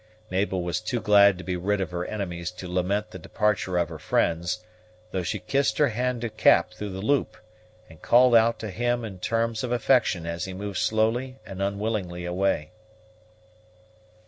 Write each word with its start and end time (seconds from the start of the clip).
Mabel 0.31 0.63
was 0.63 0.81
too 0.81 0.99
glad 0.99 1.37
to 1.37 1.43
be 1.43 1.55
rid 1.55 1.79
of 1.79 1.91
her 1.91 2.05
enemies 2.07 2.49
to 2.53 2.67
lament 2.67 3.11
the 3.11 3.19
departure 3.19 3.77
of 3.77 3.89
her 3.89 3.99
friends, 3.99 4.65
though 5.11 5.21
she 5.21 5.37
kissed 5.37 5.77
her 5.77 5.89
hand 5.89 6.21
to 6.21 6.29
Cap 6.31 6.71
through 6.71 6.89
the 6.89 7.03
loop, 7.03 7.37
and 7.87 8.01
called 8.01 8.33
out 8.33 8.57
to 8.61 8.71
him 8.71 9.05
in 9.05 9.19
terms 9.19 9.63
of 9.63 9.71
affection 9.71 10.25
as 10.25 10.45
he 10.45 10.53
moved 10.53 10.79
slowly 10.79 11.37
and 11.45 11.61
unwillingly 11.61 12.25
away. 12.25 12.71